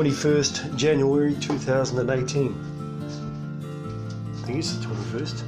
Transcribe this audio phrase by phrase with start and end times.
[0.00, 2.54] Twenty-first January two thousand and eighteen.
[4.32, 5.44] I think it's the twenty-first.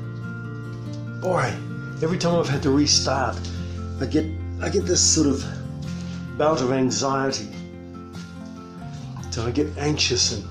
[1.23, 1.51] Boy,
[2.03, 3.35] every time I've had to restart,
[3.99, 4.27] I get
[4.61, 5.43] I get this sort of
[6.37, 7.49] bout of anxiety.
[9.31, 10.45] So I get anxious and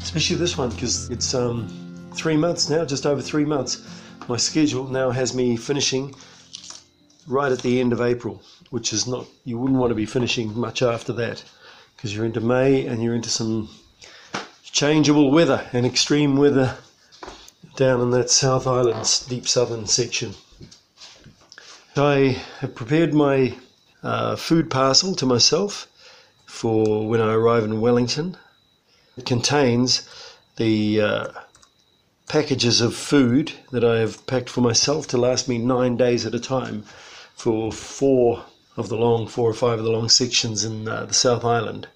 [0.00, 1.66] especially this one because it's um,
[2.14, 3.84] three months now, just over three months.
[4.28, 6.14] My schedule now has me finishing
[7.26, 10.56] right at the end of April, which is not, you wouldn't want to be finishing
[10.56, 11.42] much after that
[11.98, 13.68] because you're into May and you're into some
[14.62, 16.78] changeable weather and extreme weather
[17.74, 20.34] down in that South Island's deep southern section.
[21.96, 23.58] I have prepared my
[24.04, 25.88] uh, food parcel to myself
[26.46, 28.36] for when I arrive in Wellington.
[29.16, 30.08] It contains
[30.54, 31.28] the uh,
[32.28, 36.32] packages of food that I have packed for myself to last me nine days at
[36.32, 36.84] a time
[37.34, 38.44] for four
[38.76, 41.88] of the long, four or five of the long sections in uh, the South Island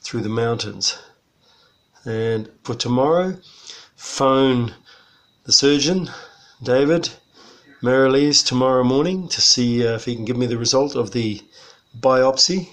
[0.00, 0.98] through the mountains.
[2.04, 3.36] And for tomorrow,
[3.96, 4.74] phone
[5.44, 6.10] the surgeon,
[6.62, 7.10] David
[7.82, 11.42] Merrilees, tomorrow morning to see uh, if he can give me the result of the
[11.98, 12.68] biopsy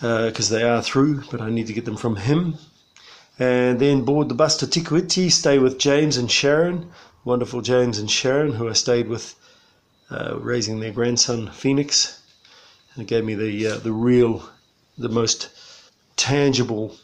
[0.00, 2.56] because uh, they are through, but I need to get them from him.
[3.38, 6.90] And then board the bus to Te Kuiti, stay with James and Sharon,
[7.24, 9.34] wonderful James and Sharon, who I stayed with
[10.10, 12.20] uh, raising their grandson Phoenix.
[12.94, 14.48] And gave me the uh, the real,
[14.98, 15.48] the most
[16.20, 16.94] tangible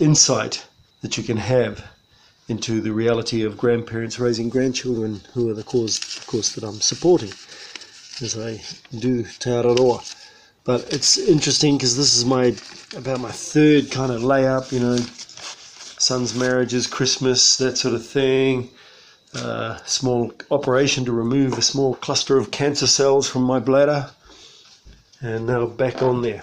[0.00, 0.66] insight
[1.02, 1.84] that you can have
[2.48, 6.80] into the reality of grandparents raising grandchildren, who are the cause, of course, that I'm
[6.80, 7.30] supporting
[8.22, 8.62] as I
[8.98, 10.00] do Te Araroa.
[10.64, 12.56] But it's interesting because this is my
[12.96, 18.70] about my third kind of layup, you know, son's marriages, Christmas, that sort of thing.
[19.34, 24.08] Uh, small operation to remove a small cluster of cancer cells from my bladder,
[25.20, 26.42] and now back on there.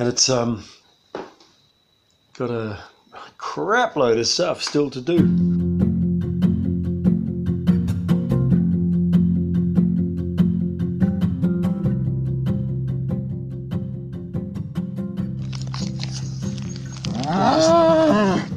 [0.00, 0.64] And it's um,
[2.32, 2.78] got a
[3.36, 5.18] crap load of stuff still to do.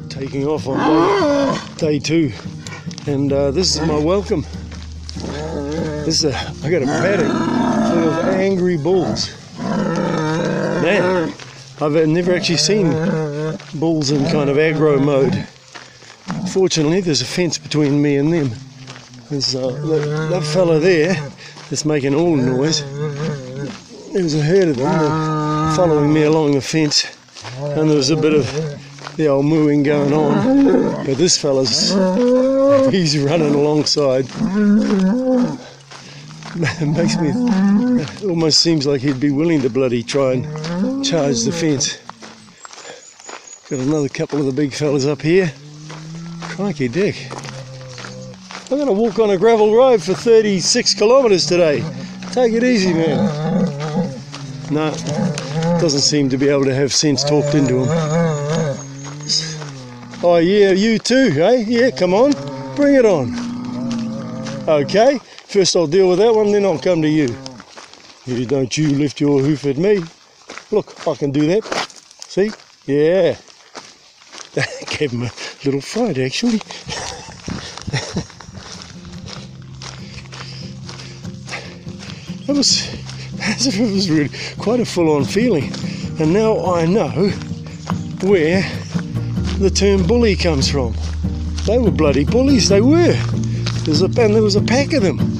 [0.08, 2.32] taking off on day, day two,
[3.06, 4.46] and uh, this is my welcome.
[6.06, 6.34] This is a,
[6.64, 9.43] I got a paddock full of angry bulls.
[11.80, 12.90] I've never actually seen
[13.74, 15.46] bulls in kind of aggro mode.
[16.52, 18.50] Fortunately, there's a fence between me and them.
[19.30, 21.14] There's uh, that, that fella there
[21.70, 22.82] that's making all the noise.
[24.12, 27.04] There's a herd of them following me along the fence,
[27.58, 31.04] and there was a bit of the old mooing going on.
[31.06, 31.90] But this fella's
[32.92, 34.26] he's running alongside.
[36.56, 37.30] It makes me
[38.00, 41.98] it almost seems like he'd be willing to bloody try and charge the fence.
[43.68, 45.52] Got another couple of the big fellas up here.
[46.42, 47.16] Crikey dick.
[48.70, 51.82] I'm gonna walk on a gravel road for 36 kilometres today.
[52.30, 53.16] Take it easy, man.
[54.70, 54.90] No,
[55.80, 57.88] doesn't seem to be able to have sense talked into him.
[60.22, 61.64] Oh, yeah, you too, eh?
[61.66, 62.32] Yeah, come on,
[62.76, 63.34] bring it on.
[64.68, 65.18] Okay,
[65.54, 67.28] first I'll deal with that one, then I'll come to you.
[68.46, 70.02] Don't you lift your hoof at me.
[70.72, 71.62] Look, I can do that.
[72.26, 72.50] See?
[72.86, 73.36] Yeah.
[74.54, 74.68] That
[74.98, 75.30] gave him a
[75.64, 76.58] little fright, actually.
[82.46, 82.88] that was
[83.40, 85.72] as if it was really quite a full-on feeling.
[86.18, 87.28] And now I know
[88.26, 88.62] where
[89.60, 90.96] the term bully comes from.
[91.64, 93.16] They were bloody bullies, they were.
[93.84, 95.33] There's a and there was a pack of them.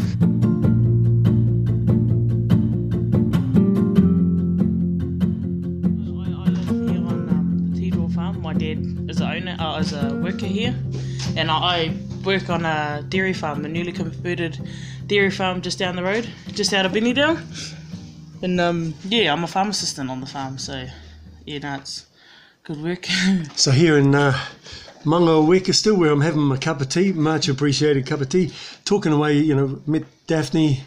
[12.25, 14.59] Work on a dairy farm, a newly converted
[15.07, 17.39] dairy farm just down the road, just out of Benneydale.
[18.43, 20.87] And um, yeah, I'm a farm assistant on the farm, so
[21.45, 22.07] yeah, no, it's
[22.65, 23.07] good work.
[23.57, 24.33] So here in uh,
[25.05, 28.53] Mangaweka, still where I'm having my cup of tea, much appreciated cup of tea,
[28.85, 30.81] talking away, you know, met Daphne,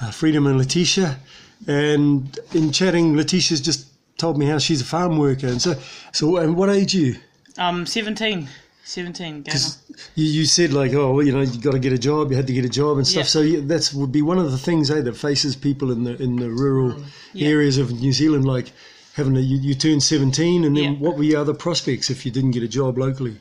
[0.00, 1.18] uh, Freedom and Letitia,
[1.66, 5.74] and in chatting, Letitia's just told me how she's a farm worker, and so,
[6.12, 7.16] so, and what age are you?
[7.58, 8.48] um, 17,
[8.88, 9.82] 17, going Because
[10.14, 12.30] you, you said like, oh, well, you know, you got to get a job.
[12.30, 13.24] You had to get a job and stuff.
[13.24, 13.34] Yeah.
[13.36, 16.14] So yeah, that's would be one of the things, eh, that faces people in the
[16.22, 16.94] in the rural
[17.34, 17.48] Yeah.
[17.48, 18.72] areas of New Zealand, like
[19.14, 22.32] having a you, you turn seventeen, and then what were your other prospects if you
[22.32, 23.36] didn't get a job locally?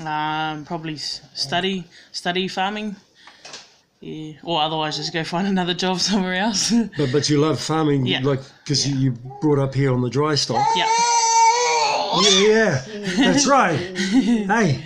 [0.00, 2.96] Um, probably study, study farming.
[4.00, 6.72] Yeah, or otherwise just go find another job somewhere else.
[6.98, 8.20] But but you love farming, Yeah.
[8.24, 10.66] like because you, you brought up here on the dry stock.
[10.76, 10.88] yeah.
[12.20, 12.84] Yeah, yeah,
[13.16, 13.78] that's right.
[13.78, 14.84] hey.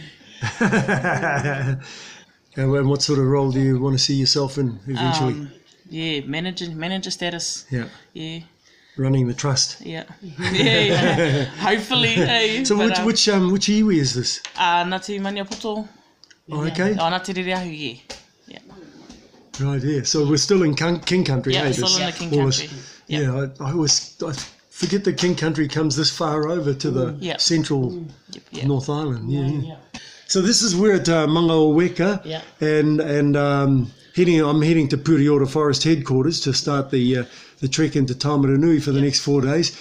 [0.60, 1.80] and
[2.56, 5.32] and what sort of role do you want to see yourself in eventually?
[5.34, 5.50] Um,
[5.90, 7.64] yeah, manager manager status.
[7.70, 8.40] yeah, Yeah,
[8.96, 9.80] running the trust.
[9.80, 10.80] yeah, yeah.
[10.80, 11.44] yeah.
[11.68, 12.64] Hopefully, hey.
[12.64, 14.40] So but, which um, which um which iwi is this?
[14.56, 15.86] uh, Ngāti Maniapoto.
[16.50, 16.92] Oh, okay.
[16.98, 18.60] Oh, Ngāti Rereahu, yeah.
[19.58, 20.04] Yeah, Right here.
[20.04, 21.54] So we're still in King, King Country.
[21.54, 22.78] yeah, hey, still this- in the King all this- Country.
[23.08, 23.48] Yeah, Yeah.
[23.60, 24.32] I, I always I
[24.80, 27.38] forget that King Country comes this far over to the Yeah.
[27.38, 27.82] central
[28.32, 28.66] Yep, yeah.
[28.66, 29.30] North Island.
[29.30, 29.76] Yeah, yeah.
[30.28, 32.42] So this is we're at uh, Mangaweka, Yeah.
[32.60, 34.40] and and um, heading.
[34.40, 37.24] I'm heading to Pureora Forest headquarters to start the uh,
[37.60, 39.72] the trek into Taumarunui for the next four days.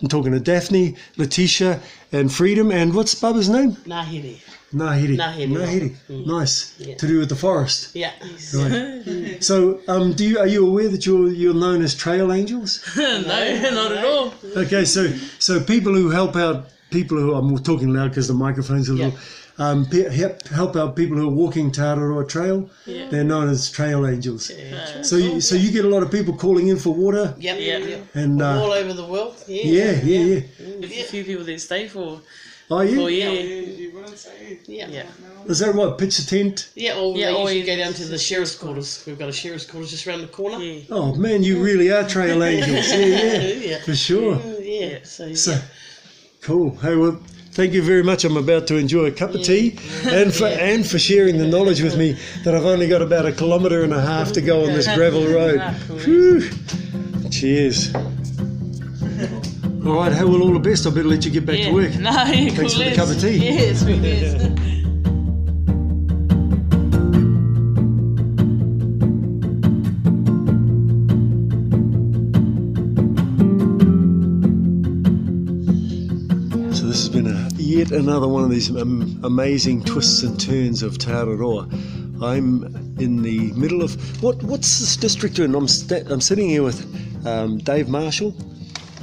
[0.00, 1.80] I'm talking to Daphne, Letitia,
[2.12, 3.72] and Freedom, and what's Bubba's name?
[3.86, 4.36] Nahiri.
[4.72, 5.16] Nahiri.
[5.16, 5.48] Nahiri.
[5.48, 6.26] Nahiri.
[6.26, 6.74] Nice.
[6.78, 6.94] Yeah.
[6.96, 7.94] To do with the forest.
[7.94, 8.12] Yeah.
[8.54, 9.36] Right.
[9.42, 12.80] so, um, do you are you aware that you're you're known as trail angels?
[12.96, 14.32] no, not at all.
[14.56, 15.08] Okay, so
[15.38, 19.18] so people who help out people who I'm talking loud because the microphone's a little.
[19.58, 22.70] Um, pe- help, help out people who are walking Te Araroa Trail.
[22.86, 23.08] Yeah.
[23.10, 24.50] They're known as trail angels.
[25.02, 27.58] So you, so you get a lot of people calling in for water, Yep.
[27.60, 27.76] Yeah.
[27.78, 28.06] yep.
[28.14, 29.36] and All uh, over the world.
[29.46, 29.64] Yeah.
[29.64, 30.40] yeah, yeah, yeah.
[30.80, 32.22] There's a few people that stay for
[32.72, 33.60] Oh for yeah, yeah.
[34.66, 34.86] Yeah.
[34.88, 35.02] Yeah.
[35.46, 35.96] is that right?
[35.98, 36.70] Pitch a tent.
[36.74, 39.02] Yeah, or Yeah, they or you- go down to the sheriff's quarters.
[39.06, 40.62] We've got a sheriff's quarters just around the corner.
[40.62, 40.82] Yeah.
[40.90, 42.88] Oh man, you really are trail angels.
[42.90, 43.82] Yeah, yeah, Yeah.
[43.82, 44.36] for sure.
[44.36, 44.98] Mm, Yeah.
[45.04, 45.60] So, So, yeah.
[46.42, 46.76] cool.
[46.78, 47.18] Hey, well,
[47.52, 48.24] thank you very much.
[48.24, 51.82] I'm about to enjoy a cup of tea, and for and for sharing the knowledge
[51.82, 54.72] with me that I've only got about a kilometre and a half to go on
[54.74, 55.58] this gravel road.
[55.62, 55.98] Ah, cool.
[55.98, 56.50] Whew.
[57.30, 57.90] Cheers.
[59.86, 60.86] All right, hey, well, all the best.
[60.86, 61.68] I better let you get back yeah.
[61.68, 61.94] to work.
[61.96, 63.38] No, Thanks cool for the cup of tea.
[63.38, 64.32] Yes, sweet as.
[76.78, 80.82] So this has been a, yet another one of these um, amazing twists and turns
[80.82, 81.64] of Te Araroa.
[82.22, 82.64] I'm
[82.98, 84.42] in the middle of what?
[84.42, 85.54] What's this district in?
[85.54, 86.84] I'm sta- I'm sitting here with
[87.26, 88.36] um, Dave Marshall,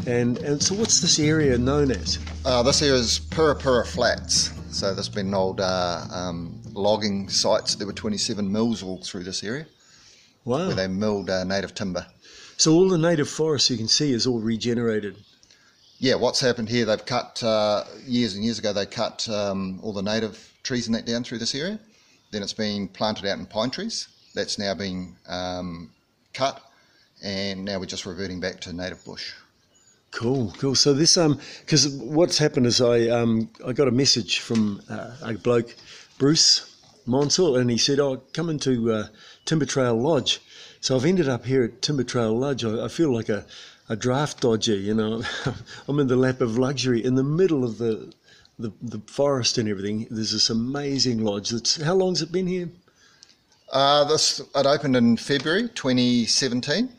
[0.08, 2.18] and and so what's this area known as?
[2.46, 4.54] Uh, this here is Piropiro Flats.
[4.72, 7.76] So there's been old uh, um, logging sites.
[7.76, 9.66] There were 27 mills all through this area
[10.46, 10.68] Wow!
[10.68, 12.06] where they milled uh, native timber.
[12.58, 15.18] So all the native forest you can see is all regenerated.
[16.00, 16.86] Yeah, what's happened here?
[16.86, 18.72] They've cut uh, years and years ago.
[18.72, 21.80] They cut um, all the native trees and that down through this area.
[22.32, 24.08] Then it's been planted out in pine trees.
[24.36, 25.92] That's now been um,
[26.34, 26.62] cut,
[27.24, 29.34] and now we're just reverting back to native bush.
[30.12, 30.74] Cool, cool.
[30.76, 35.16] So this um, because what's happened is I um I got a message from uh,
[35.22, 35.76] a bloke,
[36.18, 39.08] Bruce Monsell, and he said, "Oh, come into uh,
[39.46, 40.42] Timber Trail Lodge."
[40.82, 42.64] So I've ended up here at Timber Trail Lodge.
[42.64, 43.46] I, I feel like a,
[43.90, 45.24] a draft dodger, you know.
[45.88, 48.12] I'm in the lap of luxury in the middle of the,
[48.58, 50.08] the the forest and everything.
[50.10, 51.50] There's this amazing lodge.
[51.50, 52.70] That's how long's it been here?
[53.72, 56.90] Uh, this it opened in February 2017.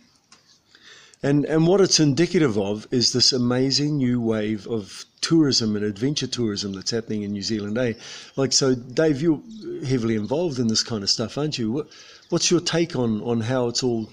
[1.22, 6.28] And and what it's indicative of is this amazing new wave of tourism and adventure
[6.28, 7.76] tourism that's happening in New Zealand.
[7.76, 7.94] Eh?
[8.36, 9.42] Like so, Dave, you're
[9.84, 11.72] heavily involved in this kind of stuff, aren't you?
[11.72, 11.88] What
[12.28, 14.08] what's your take on on how it's all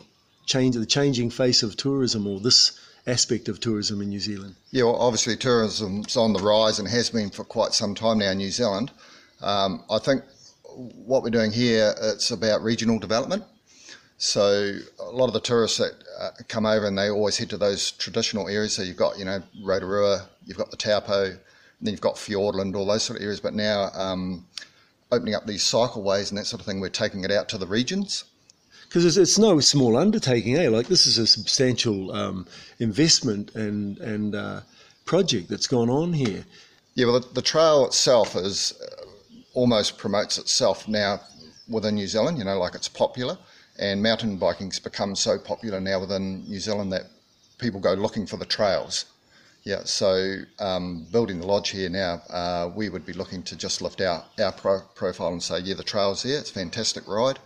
[0.48, 4.56] changed, the changing face of tourism, or this aspect of tourism in New Zealand?
[4.72, 8.32] Yeah, well, obviously tourism's on the rise and has been for quite some time now
[8.32, 8.92] in New Zealand.
[9.42, 10.24] Um, I think
[10.76, 13.44] what we're doing here it's about regional development.
[14.18, 17.58] So a lot of the tourists that uh, come over and they always head to
[17.58, 18.74] those traditional areas.
[18.74, 21.40] So you've got you know Rotorua, you've got the Taupo, and
[21.82, 23.40] then you've got Fiordland, all those sort of areas.
[23.40, 24.46] But now um,
[25.12, 27.68] opening up these cycleways and that sort of thing, we're taking it out to the
[27.68, 28.24] regions.
[28.88, 30.70] Because it's, it's no small undertaking, eh?
[30.70, 32.48] Like this is a substantial um,
[32.80, 34.62] investment and and uh,
[35.04, 36.46] project that's gone on here.
[36.94, 39.06] Yeah, well, the, the trail itself is uh,
[39.54, 41.20] almost promotes itself now
[41.68, 42.38] within New Zealand.
[42.38, 43.38] You know, like it's popular,
[43.78, 47.04] and mountain biking's become so popular now within New Zealand that
[47.58, 49.06] people go looking for the trails.
[49.64, 53.82] Yeah, so um, building the lodge here now, uh, we would be looking to just
[53.82, 57.40] lift our, our pro- profile and say, yeah, the trail's there, it's a fantastic ride.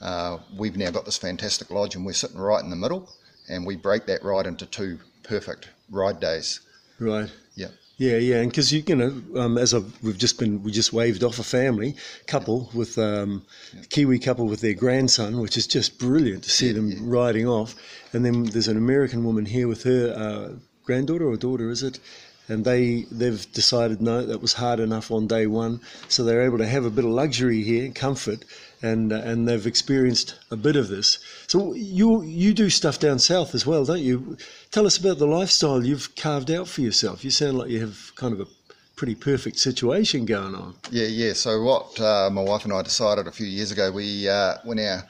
[0.00, 3.10] Uh, we've now got this fantastic lodge and we're sitting right in the middle,
[3.50, 6.60] and we break that ride into two perfect ride days.
[6.98, 7.30] Right.
[7.54, 7.68] Yeah.
[7.98, 10.92] Yeah, yeah, and because you, you know, um, as I've, we've just been, we just
[10.92, 11.96] waved off a family
[12.28, 13.44] couple with um,
[13.90, 16.98] Kiwi couple with their grandson, which is just brilliant to see Yeah, them yeah.
[17.02, 17.74] riding off.
[18.12, 21.98] And then there's an American woman here with her uh, granddaughter or daughter, is it?
[22.48, 26.58] And they they've decided no, that was hard enough on day one, so they're able
[26.58, 28.44] to have a bit of luxury here, comfort,
[28.82, 31.18] and uh, and they've experienced a bit of this.
[31.46, 34.36] So you you do stuff down south as well, don't you?
[34.70, 37.24] Tell us about the lifestyle you've carved out for yourself.
[37.24, 38.46] You sound like you have kind of a
[38.96, 40.74] pretty perfect situation going on.
[40.90, 41.32] Yeah, yeah.
[41.32, 44.78] So what uh, my wife and I decided a few years ago, we uh, when
[44.78, 45.04] our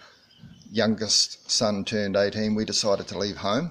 [0.71, 3.71] youngest son turned 18, we decided to leave home,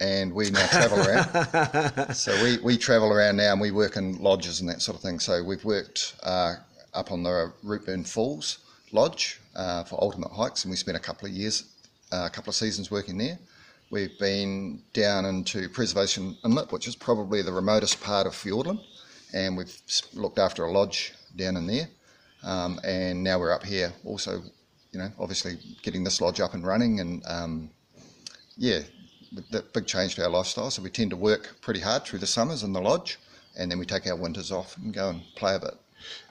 [0.00, 2.14] and we now travel around.
[2.14, 5.02] so we, we travel around now, and we work in lodges and that sort of
[5.02, 5.18] thing.
[5.18, 6.56] So we've worked uh,
[6.92, 8.58] up on the Routeburn Falls
[8.94, 11.64] Lodge uh, for Ultimate Hikes, and we spent a couple of years,
[12.12, 13.36] uh, a couple of seasons working there.
[13.90, 18.80] We've been down into Preservation Inlet, which is probably the remotest part of Fiordland,
[19.32, 19.76] and we've
[20.12, 21.88] looked after a lodge down in there.
[22.44, 24.42] Um, and now we're up here also,
[24.92, 27.70] you know, obviously getting this lodge up and running, and um,
[28.56, 28.78] yeah,
[29.50, 30.70] that big change to our lifestyle.
[30.70, 33.18] So we tend to work pretty hard through the summers in the lodge,
[33.58, 35.74] and then we take our winters off and go and play a bit.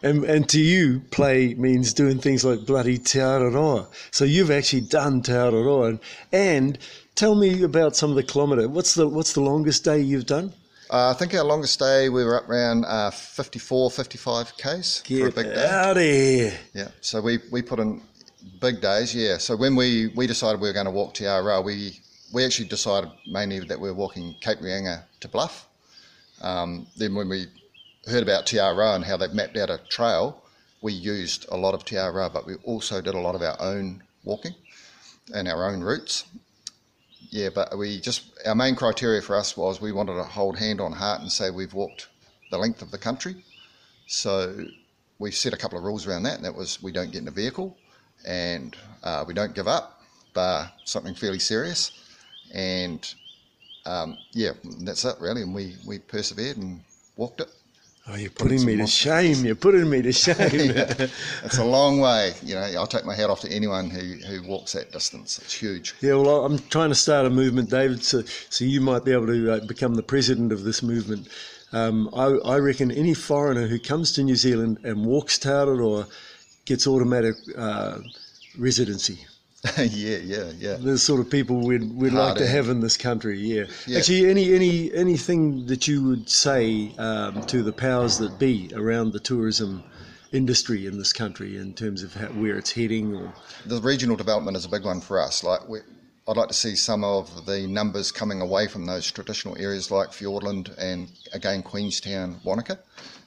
[0.01, 3.87] And, and to you, play means doing things like bloody Te Araroa.
[4.11, 5.89] So you've actually done Te Araroa.
[5.89, 5.99] And,
[6.31, 6.77] and
[7.15, 8.67] tell me about some of the kilometre.
[8.67, 10.53] What's the, what's the longest day you've done?
[10.89, 15.13] Uh, I think our longest day we were up around uh, 54, 55 k's for
[15.13, 15.67] a Get big day.
[15.67, 16.53] out of here.
[16.73, 18.01] Yeah, so we, we put in
[18.59, 19.37] big days, yeah.
[19.37, 21.99] So when we, we decided we were going to walk Aroa, we,
[22.33, 25.67] we actually decided mainly that we were walking Cape Reinga to Bluff.
[26.41, 27.45] Um, then when we
[28.07, 30.43] heard about Te Araroa and how they've mapped out a trail,
[30.81, 33.59] we used a lot of Te Araroa, but we also did a lot of our
[33.61, 34.53] own walking
[35.33, 36.25] and our own routes.
[37.29, 40.81] Yeah, but we just, our main criteria for us was we wanted to hold hand
[40.81, 42.07] on heart and say we've walked
[42.51, 43.35] the length of the country.
[44.05, 44.67] So
[45.17, 47.27] we set a couple of rules around that, and that was we don't get in
[47.27, 47.77] a vehicle
[48.25, 50.01] and uh, we don't give up,
[50.33, 51.91] bar something fairly serious.
[52.53, 53.13] And
[53.85, 55.41] um, yeah, that's it really.
[55.41, 56.81] And we, we persevered and
[57.15, 57.49] walked it.
[58.05, 59.45] Oh, you're putting me to shame.
[59.45, 60.35] You're putting me to shame.
[60.37, 62.33] It's a long way.
[62.43, 65.39] You know, I'll take my hat off to anyone who, who walks that distance.
[65.39, 65.95] It's huge.
[66.01, 69.27] Yeah, well, I'm trying to start a movement, David, so, so you might be able
[69.27, 71.29] to uh, become the president of this movement.
[71.71, 76.05] Um, I, I reckon any foreigner who comes to New Zealand and walks Te Araroa
[76.65, 77.99] gets automatic uh,
[78.57, 79.19] residency.
[79.77, 80.75] yeah, yeah, yeah.
[80.75, 83.63] The sort of people we'd, we'd like to have in this country, yeah.
[83.87, 83.99] Yeah.
[83.99, 89.13] Actually, any any anything that you would say um, to the powers that be around
[89.13, 89.81] the tourism
[90.33, 93.33] industry in this country in terms of how, where it's heading or
[93.65, 95.45] the regional development is a big one for us.
[95.45, 95.79] Like we,
[96.27, 100.09] I'd like to see some of the numbers coming away from those traditional areas like
[100.09, 102.79] Fiordland and again Queenstown, Wanaka,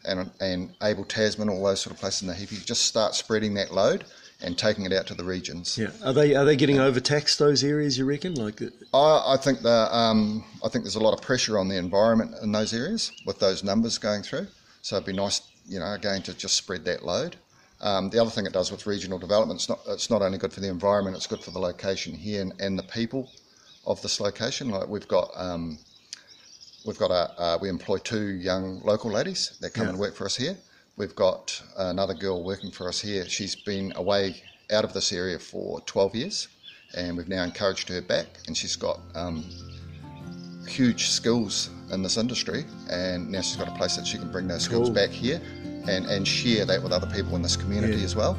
[0.04, 2.62] and and Abel Tasman, all those sort of places in the Heaphy.
[2.62, 4.04] Just start spreading that load
[4.40, 5.78] and taking it out to the regions.
[5.78, 7.96] Yeah, are they are they getting overtaxed those areas?
[7.98, 8.34] You reckon?
[8.34, 8.60] Like,
[8.92, 12.34] I, I think the um, I think there's a lot of pressure on the environment
[12.42, 14.46] in those areas with those numbers going through.
[14.82, 17.36] So it'd be nice, you know, again to just spread that load.
[17.80, 20.52] Um, the other thing it does with regional development, it's not it's not only good
[20.52, 23.30] for the environment, it's good for the location here and, and the people
[23.86, 24.68] of this location.
[24.70, 25.78] Like we've got um,
[26.86, 29.90] we've got a uh, we employ two young local ladies that come Yeah.
[29.90, 30.56] and work for us here.
[30.96, 33.28] We've got another girl working for us here.
[33.28, 36.48] She's been away out of this area for 12 years,
[36.96, 39.44] and we've now encouraged her back, and she's got um,
[40.66, 44.48] huge skills in this industry, and now she's got a place that she can bring
[44.48, 44.94] those skills Cool.
[44.94, 45.40] back here
[45.86, 48.04] and, and share that with other people in this community Yeah.
[48.04, 48.38] as well.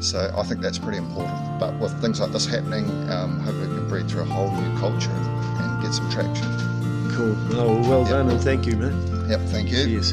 [0.00, 1.60] So I think that's pretty important.
[1.60, 4.78] But with things like this happening, um, hopefully we can breed through a whole new
[4.80, 6.44] culture and, and get some traction.
[7.14, 7.36] cool.
[7.56, 8.10] Oh, well Yeah.
[8.10, 9.30] done, and thank you, man.
[9.30, 9.84] Yep, thank you.
[9.84, 10.12] Cheers.